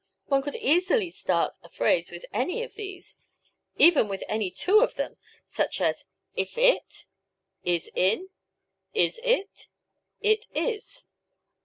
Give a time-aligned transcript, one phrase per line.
[0.25, 3.17] One could easily start a phrase with any of these,
[3.77, 7.05] even with any two of them such as If it,
[7.63, 8.29] Is in,
[8.95, 9.67] Is it,
[10.19, 11.03] It is.